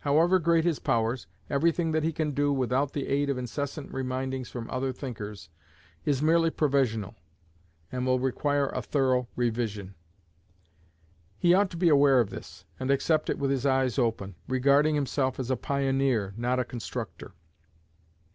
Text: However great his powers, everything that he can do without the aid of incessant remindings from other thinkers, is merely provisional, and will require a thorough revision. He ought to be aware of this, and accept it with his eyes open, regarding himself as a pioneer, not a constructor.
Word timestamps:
However 0.00 0.38
great 0.38 0.64
his 0.64 0.78
powers, 0.78 1.26
everything 1.48 1.92
that 1.92 2.02
he 2.02 2.12
can 2.12 2.32
do 2.32 2.52
without 2.52 2.92
the 2.92 3.06
aid 3.08 3.30
of 3.30 3.38
incessant 3.38 3.90
remindings 3.90 4.50
from 4.50 4.68
other 4.68 4.92
thinkers, 4.92 5.48
is 6.04 6.20
merely 6.20 6.50
provisional, 6.50 7.14
and 7.90 8.04
will 8.04 8.18
require 8.20 8.68
a 8.68 8.82
thorough 8.82 9.26
revision. 9.36 9.94
He 11.38 11.54
ought 11.54 11.70
to 11.70 11.78
be 11.78 11.88
aware 11.88 12.20
of 12.20 12.28
this, 12.28 12.66
and 12.78 12.90
accept 12.90 13.30
it 13.30 13.38
with 13.38 13.50
his 13.50 13.64
eyes 13.64 13.98
open, 13.98 14.34
regarding 14.46 14.96
himself 14.96 15.40
as 15.40 15.50
a 15.50 15.56
pioneer, 15.56 16.34
not 16.36 16.58
a 16.60 16.64
constructor. 16.66 17.32